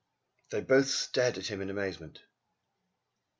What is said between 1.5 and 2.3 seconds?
in amazement.